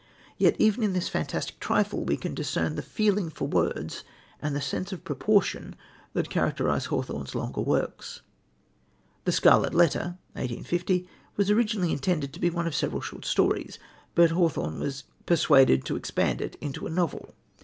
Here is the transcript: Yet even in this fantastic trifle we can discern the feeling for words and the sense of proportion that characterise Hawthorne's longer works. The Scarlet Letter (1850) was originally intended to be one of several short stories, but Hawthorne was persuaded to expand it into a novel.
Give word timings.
Yet 0.39 0.55
even 0.57 0.81
in 0.83 0.93
this 0.93 1.09
fantastic 1.09 1.59
trifle 1.59 2.03
we 2.03 2.17
can 2.17 2.33
discern 2.33 2.73
the 2.73 2.81
feeling 2.81 3.29
for 3.29 3.47
words 3.47 4.03
and 4.41 4.55
the 4.55 4.59
sense 4.59 4.91
of 4.91 5.03
proportion 5.03 5.75
that 6.13 6.31
characterise 6.31 6.85
Hawthorne's 6.85 7.35
longer 7.35 7.61
works. 7.61 8.21
The 9.25 9.31
Scarlet 9.31 9.75
Letter 9.75 10.17
(1850) 10.33 11.07
was 11.35 11.51
originally 11.51 11.91
intended 11.91 12.33
to 12.33 12.39
be 12.39 12.49
one 12.49 12.65
of 12.65 12.73
several 12.73 13.01
short 13.01 13.25
stories, 13.25 13.77
but 14.15 14.31
Hawthorne 14.31 14.79
was 14.79 15.03
persuaded 15.27 15.85
to 15.85 15.95
expand 15.95 16.41
it 16.41 16.55
into 16.59 16.87
a 16.87 16.89
novel. 16.89 17.35